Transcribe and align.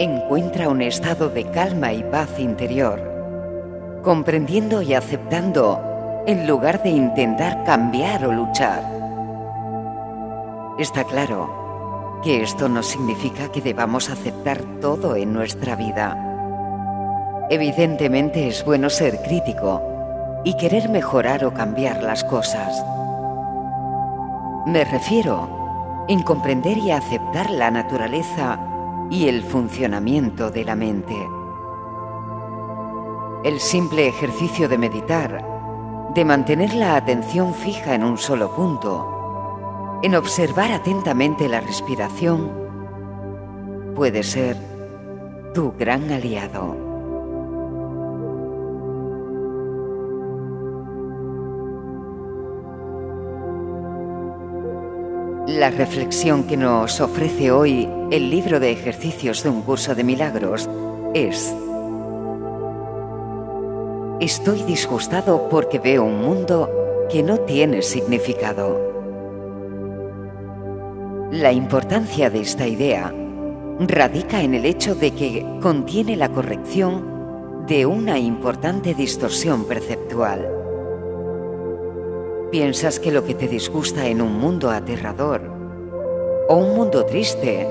Encuentra 0.00 0.68
un 0.68 0.80
estado 0.80 1.28
de 1.28 1.42
calma 1.50 1.92
y 1.92 2.04
paz 2.04 2.38
interior, 2.38 4.00
comprendiendo 4.04 4.80
y 4.80 4.94
aceptando 4.94 6.22
en 6.24 6.46
lugar 6.46 6.84
de 6.84 6.90
intentar 6.90 7.64
cambiar 7.64 8.24
o 8.24 8.30
luchar. 8.30 8.80
Está 10.78 11.02
claro 11.02 12.20
que 12.22 12.44
esto 12.44 12.68
no 12.68 12.84
significa 12.84 13.50
que 13.50 13.60
debamos 13.60 14.08
aceptar 14.08 14.62
todo 14.80 15.16
en 15.16 15.32
nuestra 15.32 15.74
vida. 15.74 16.16
Evidentemente 17.50 18.46
es 18.46 18.64
bueno 18.64 18.90
ser 18.90 19.20
crítico 19.22 19.82
y 20.44 20.56
querer 20.58 20.88
mejorar 20.90 21.44
o 21.44 21.52
cambiar 21.52 22.04
las 22.04 22.22
cosas. 22.22 22.84
Me 24.64 24.84
refiero 24.84 26.06
en 26.08 26.22
comprender 26.22 26.78
y 26.78 26.92
aceptar 26.92 27.50
la 27.50 27.72
naturaleza 27.72 28.60
y 29.10 29.28
el 29.28 29.42
funcionamiento 29.42 30.50
de 30.50 30.64
la 30.64 30.74
mente. 30.74 31.16
El 33.44 33.60
simple 33.60 34.08
ejercicio 34.08 34.68
de 34.68 34.78
meditar, 34.78 35.44
de 36.14 36.24
mantener 36.24 36.74
la 36.74 36.96
atención 36.96 37.54
fija 37.54 37.94
en 37.94 38.04
un 38.04 38.18
solo 38.18 38.54
punto, 38.54 39.98
en 40.02 40.14
observar 40.14 40.72
atentamente 40.72 41.48
la 41.48 41.60
respiración, 41.60 42.50
puede 43.94 44.22
ser 44.22 44.56
tu 45.54 45.72
gran 45.72 46.10
aliado. 46.10 46.87
La 55.48 55.70
reflexión 55.70 56.44
que 56.44 56.58
nos 56.58 57.00
ofrece 57.00 57.50
hoy 57.50 57.88
el 58.10 58.28
libro 58.28 58.60
de 58.60 58.70
ejercicios 58.70 59.42
de 59.42 59.48
un 59.48 59.62
curso 59.62 59.94
de 59.94 60.04
milagros 60.04 60.68
es, 61.14 61.56
estoy 64.20 64.62
disgustado 64.64 65.48
porque 65.48 65.78
veo 65.78 66.04
un 66.04 66.20
mundo 66.20 66.68
que 67.10 67.22
no 67.22 67.38
tiene 67.38 67.80
significado. 67.80 68.78
La 71.32 71.50
importancia 71.50 72.28
de 72.28 72.40
esta 72.40 72.68
idea 72.68 73.10
radica 73.80 74.42
en 74.42 74.52
el 74.52 74.66
hecho 74.66 74.94
de 74.94 75.12
que 75.12 75.46
contiene 75.62 76.16
la 76.16 76.28
corrección 76.28 77.64
de 77.66 77.86
una 77.86 78.18
importante 78.18 78.92
distorsión 78.92 79.64
perceptual. 79.64 80.57
Piensas 82.50 82.98
que 82.98 83.12
lo 83.12 83.24
que 83.24 83.34
te 83.34 83.46
disgusta 83.46 84.06
en 84.06 84.22
un 84.22 84.38
mundo 84.38 84.70
aterrador, 84.70 85.42
o 86.48 86.56
un 86.56 86.74
mundo 86.74 87.04
triste, 87.04 87.68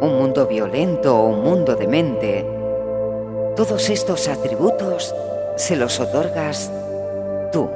un 0.00 0.18
mundo 0.18 0.46
violento 0.46 1.18
o 1.18 1.30
un 1.30 1.42
mundo 1.42 1.74
demente, 1.74 2.46
todos 3.56 3.90
estos 3.90 4.28
atributos 4.28 5.12
se 5.56 5.74
los 5.74 5.98
otorgas 5.98 6.70
tú. 7.50 7.68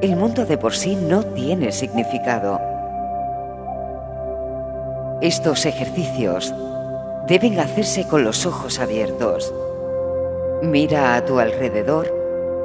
El 0.00 0.14
mundo 0.14 0.46
de 0.46 0.56
por 0.56 0.74
sí 0.74 0.94
no 0.94 1.24
tiene 1.24 1.72
significado. 1.72 2.60
Estos 5.20 5.66
ejercicios 5.66 6.54
deben 7.26 7.58
hacerse 7.58 8.06
con 8.06 8.22
los 8.22 8.46
ojos 8.46 8.78
abiertos. 8.78 9.52
Mira 10.62 11.16
a 11.16 11.24
tu 11.24 11.40
alrededor 11.40 12.17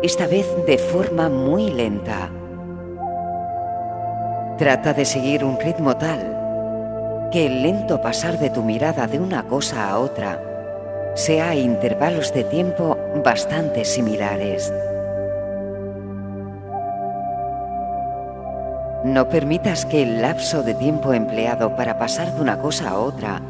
esta 0.03 0.27
vez 0.27 0.45
de 0.67 0.77
forma 0.77 1.29
muy 1.29 1.71
lenta. 1.71 2.29
Trata 4.57 4.93
de 4.93 5.05
seguir 5.05 5.45
un 5.45 5.57
ritmo 5.57 5.95
tal 5.95 7.29
que 7.31 7.45
el 7.45 7.63
lento 7.63 8.01
pasar 8.01 8.37
de 8.37 8.49
tu 8.49 8.63
mirada 8.63 9.07
de 9.07 9.17
una 9.17 9.43
cosa 9.43 9.89
a 9.89 9.97
otra 9.97 10.43
sea 11.15 11.51
a 11.51 11.55
intervalos 11.55 12.33
de 12.33 12.43
tiempo 12.43 12.97
bastante 13.23 13.85
similares. 13.85 14.73
No 19.05 19.29
permitas 19.29 19.85
que 19.85 20.03
el 20.03 20.21
lapso 20.21 20.63
de 20.63 20.73
tiempo 20.73 21.13
empleado 21.13 21.77
para 21.77 21.97
pasar 21.97 22.35
de 22.35 22.41
una 22.41 22.59
cosa 22.59 22.89
a 22.89 22.99
otra 22.99 23.41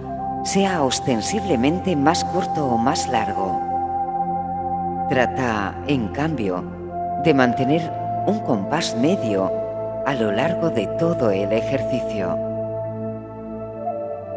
sea 0.44 0.84
ostensiblemente 0.84 1.96
más 1.96 2.24
corto 2.26 2.68
o 2.68 2.78
más 2.78 3.08
largo. 3.08 3.73
Trata, 5.14 5.76
en 5.86 6.08
cambio, 6.08 6.64
de 7.24 7.36
mantener 7.36 7.84
un 8.26 8.40
compás 8.40 8.98
medio 8.98 9.52
a 10.08 10.16
lo 10.16 10.32
largo 10.32 10.72
de 10.72 10.88
todo 10.98 11.30
el 11.30 11.54
ejercicio. 11.54 12.36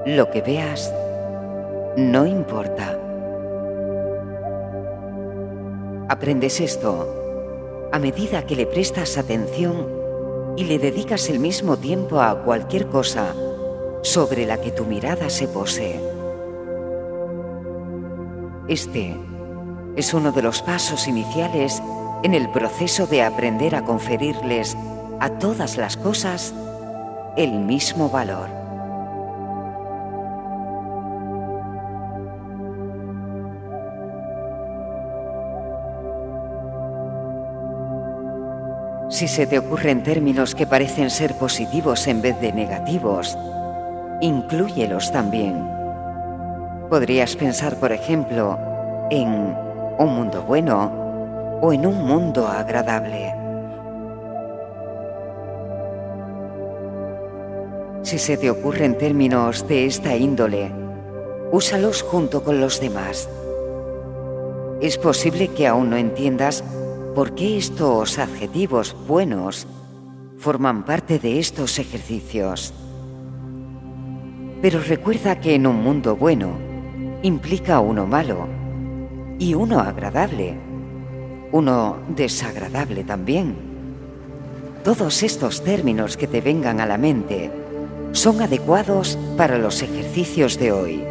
Lo 0.04 0.30
que 0.30 0.42
veas 0.42 0.92
no 1.96 2.26
importa. 2.26 2.94
Aprendes 6.10 6.60
esto 6.60 7.88
a 7.90 7.98
medida 7.98 8.44
que 8.44 8.54
le 8.54 8.66
prestas 8.66 9.16
atención 9.16 9.88
y 10.58 10.64
le 10.64 10.78
dedicas 10.78 11.30
el 11.30 11.38
mismo 11.38 11.78
tiempo 11.78 12.20
a 12.20 12.42
cualquier 12.44 12.88
cosa 12.88 13.34
sobre 14.02 14.44
la 14.44 14.60
que 14.60 14.72
tu 14.72 14.84
mirada 14.84 15.30
se 15.30 15.48
posee. 15.48 15.98
Este 18.68 19.16
es 19.96 20.12
uno 20.12 20.30
de 20.30 20.42
los 20.42 20.62
pasos 20.62 21.08
iniciales 21.08 21.82
en 22.22 22.34
el 22.34 22.50
proceso 22.50 23.06
de 23.06 23.22
aprender 23.22 23.74
a 23.74 23.82
conferirles 23.82 24.76
a 25.20 25.30
todas 25.30 25.76
las 25.76 25.96
cosas 25.96 26.54
el 27.36 27.52
mismo 27.52 28.10
valor. 28.10 28.48
Si 39.08 39.28
se 39.28 39.46
te 39.46 39.58
ocurren 39.58 40.02
términos 40.02 40.54
que 40.54 40.66
parecen 40.66 41.10
ser 41.10 41.34
positivos 41.34 42.06
en 42.06 42.20
vez 42.20 42.38
de 42.40 42.52
negativos, 42.52 43.38
inclúyelos 44.20 45.10
también. 45.10 45.66
Podrías 46.90 47.34
pensar, 47.36 47.76
por 47.76 47.92
ejemplo, 47.92 48.58
en 49.10 49.65
un 49.98 50.14
mundo 50.14 50.42
bueno 50.42 51.58
o 51.62 51.72
en 51.72 51.86
un 51.86 52.06
mundo 52.06 52.46
agradable. 52.46 53.34
Si 58.02 58.18
se 58.18 58.36
te 58.36 58.50
ocurren 58.50 58.98
términos 58.98 59.66
de 59.66 59.86
esta 59.86 60.14
índole, 60.14 60.70
úsalos 61.50 62.02
junto 62.02 62.44
con 62.44 62.60
los 62.60 62.80
demás. 62.80 63.28
Es 64.80 64.98
posible 64.98 65.48
que 65.48 65.66
aún 65.66 65.90
no 65.90 65.96
entiendas 65.96 66.62
por 67.14 67.34
qué 67.34 67.56
estos 67.56 68.18
adjetivos 68.18 68.94
buenos 69.08 69.66
forman 70.38 70.84
parte 70.84 71.18
de 71.18 71.38
estos 71.38 71.78
ejercicios. 71.78 72.74
Pero 74.60 74.80
recuerda 74.80 75.40
que 75.40 75.54
en 75.54 75.66
un 75.66 75.82
mundo 75.82 76.16
bueno 76.16 76.50
implica 77.22 77.80
uno 77.80 78.06
malo 78.06 78.65
y 79.38 79.54
uno 79.54 79.80
agradable, 79.80 80.54
uno 81.52 81.96
desagradable 82.08 83.04
también. 83.04 83.56
Todos 84.84 85.22
estos 85.22 85.62
términos 85.62 86.16
que 86.16 86.26
te 86.26 86.40
vengan 86.40 86.80
a 86.80 86.86
la 86.86 86.98
mente 86.98 87.50
son 88.12 88.40
adecuados 88.40 89.18
para 89.36 89.58
los 89.58 89.82
ejercicios 89.82 90.58
de 90.58 90.72
hoy. 90.72 91.04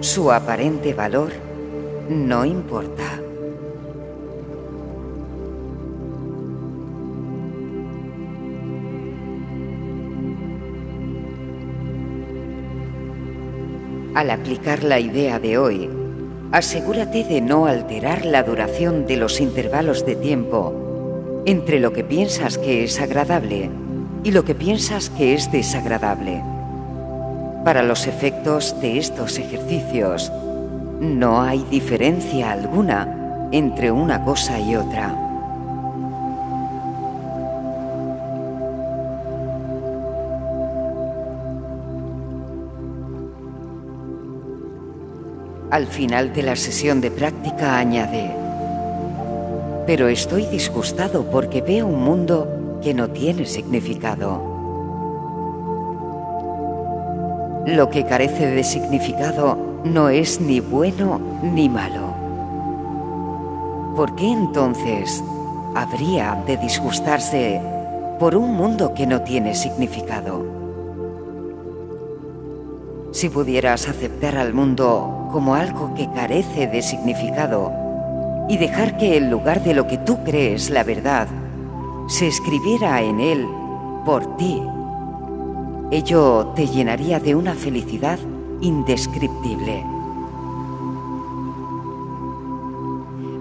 Su 0.00 0.32
aparente 0.32 0.94
valor 0.94 1.32
no 2.08 2.44
importa. 2.44 3.20
Al 14.14 14.30
aplicar 14.30 14.84
la 14.84 15.00
idea 15.00 15.38
de 15.38 15.56
hoy, 15.56 15.88
asegúrate 16.52 17.24
de 17.24 17.40
no 17.40 17.64
alterar 17.64 18.26
la 18.26 18.42
duración 18.42 19.06
de 19.06 19.16
los 19.16 19.40
intervalos 19.40 20.04
de 20.04 20.16
tiempo 20.16 21.42
entre 21.46 21.80
lo 21.80 21.94
que 21.94 22.04
piensas 22.04 22.58
que 22.58 22.84
es 22.84 23.00
agradable 23.00 23.70
y 24.22 24.30
lo 24.30 24.44
que 24.44 24.54
piensas 24.54 25.08
que 25.08 25.32
es 25.32 25.50
desagradable. 25.50 26.42
Para 27.64 27.82
los 27.82 28.06
efectos 28.06 28.78
de 28.82 28.98
estos 28.98 29.38
ejercicios, 29.38 30.30
no 31.00 31.40
hay 31.40 31.64
diferencia 31.70 32.52
alguna 32.52 33.48
entre 33.50 33.90
una 33.90 34.22
cosa 34.24 34.60
y 34.60 34.76
otra. 34.76 35.31
Al 45.72 45.86
final 45.86 46.34
de 46.34 46.42
la 46.42 46.54
sesión 46.54 47.00
de 47.00 47.10
práctica 47.10 47.78
añade, 47.78 48.30
pero 49.86 50.08
estoy 50.08 50.44
disgustado 50.44 51.24
porque 51.30 51.62
veo 51.62 51.86
un 51.86 52.04
mundo 52.04 52.78
que 52.82 52.92
no 52.92 53.08
tiene 53.08 53.46
significado. 53.46 54.38
Lo 57.64 57.88
que 57.88 58.04
carece 58.04 58.48
de 58.48 58.62
significado 58.62 59.56
no 59.84 60.10
es 60.10 60.42
ni 60.42 60.60
bueno 60.60 61.18
ni 61.42 61.70
malo. 61.70 62.16
¿Por 63.96 64.14
qué 64.14 64.30
entonces 64.30 65.24
habría 65.74 66.38
de 66.46 66.58
disgustarse 66.58 67.62
por 68.20 68.36
un 68.36 68.54
mundo 68.56 68.92
que 68.92 69.06
no 69.06 69.22
tiene 69.22 69.54
significado? 69.54 70.44
Si 73.12 73.30
pudieras 73.30 73.88
aceptar 73.88 74.36
al 74.36 74.52
mundo 74.52 75.21
como 75.32 75.54
algo 75.54 75.94
que 75.94 76.08
carece 76.12 76.66
de 76.66 76.82
significado 76.82 77.72
y 78.48 78.58
dejar 78.58 78.96
que 78.98 79.16
en 79.16 79.30
lugar 79.30 79.64
de 79.64 79.74
lo 79.74 79.86
que 79.86 79.98
tú 79.98 80.22
crees 80.24 80.70
la 80.70 80.84
verdad, 80.84 81.26
se 82.08 82.28
escribiera 82.28 83.00
en 83.00 83.18
él 83.18 83.48
por 84.04 84.36
ti, 84.36 84.62
ello 85.90 86.52
te 86.54 86.66
llenaría 86.66 87.18
de 87.18 87.34
una 87.34 87.54
felicidad 87.54 88.18
indescriptible. 88.60 89.84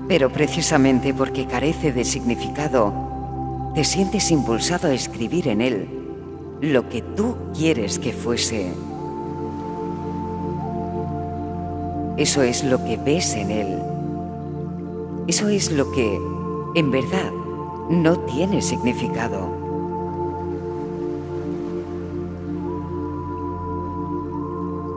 Pero 0.07 0.29
precisamente 0.29 1.13
porque 1.13 1.45
carece 1.45 1.93
de 1.93 2.03
significado, 2.03 2.93
te 3.73 3.83
sientes 3.83 4.31
impulsado 4.31 4.89
a 4.89 4.93
escribir 4.93 5.47
en 5.47 5.61
él 5.61 5.89
lo 6.61 6.89
que 6.89 7.01
tú 7.01 7.35
quieres 7.57 7.97
que 7.99 8.11
fuese. 8.11 8.71
Eso 12.21 12.43
es 12.43 12.63
lo 12.63 12.77
que 12.83 12.97
ves 12.97 13.33
en 13.33 13.49
él. 13.49 13.81
Eso 15.27 15.49
es 15.49 15.71
lo 15.71 15.91
que, 15.91 16.21
en 16.75 16.91
verdad, 16.91 17.31
no 17.89 18.19
tiene 18.19 18.61
significado. 18.61 19.49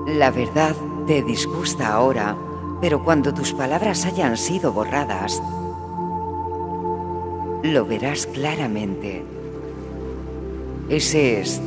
La 0.06 0.30
verdad 0.30 0.76
te 1.06 1.22
disgusta 1.22 1.94
ahora, 1.94 2.36
pero 2.82 3.02
cuando 3.02 3.32
tus 3.32 3.54
palabras 3.54 4.04
hayan 4.04 4.36
sido 4.36 4.70
borradas, 4.74 5.42
lo 7.62 7.86
verás 7.86 8.26
claramente. 8.26 9.24
Ese 10.90 11.40
es, 11.40 11.58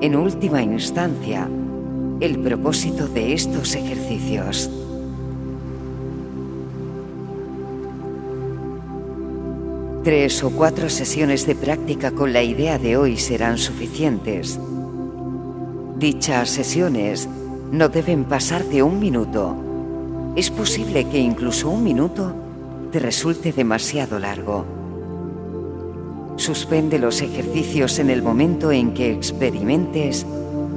en 0.00 0.16
última 0.16 0.62
instancia, 0.62 1.50
el 2.20 2.38
propósito 2.38 3.08
de 3.08 3.34
estos 3.34 3.74
ejercicios. 3.74 4.70
Tres 10.04 10.44
o 10.44 10.50
cuatro 10.50 10.88
sesiones 10.90 11.46
de 11.46 11.54
práctica 11.54 12.10
con 12.10 12.32
la 12.32 12.42
idea 12.42 12.78
de 12.78 12.96
hoy 12.96 13.16
serán 13.16 13.58
suficientes. 13.58 14.60
Dichas 15.98 16.50
sesiones 16.50 17.28
no 17.72 17.88
deben 17.88 18.24
pasar 18.24 18.64
de 18.64 18.82
un 18.82 19.00
minuto. 19.00 19.56
Es 20.36 20.50
posible 20.50 21.08
que 21.08 21.18
incluso 21.18 21.70
un 21.70 21.82
minuto 21.82 22.34
te 22.92 22.98
resulte 22.98 23.52
demasiado 23.52 24.18
largo. 24.18 24.64
Suspende 26.36 26.98
los 26.98 27.22
ejercicios 27.22 27.98
en 27.98 28.10
el 28.10 28.22
momento 28.22 28.70
en 28.72 28.92
que 28.92 29.12
experimentes 29.12 30.26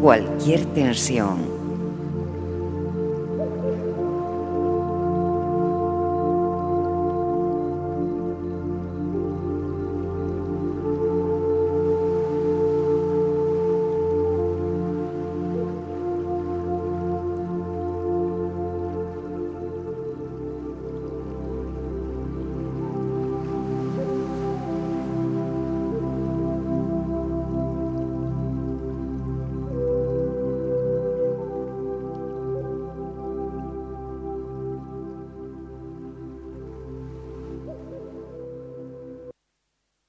cualquier 0.01 0.65
tensión. 0.73 1.56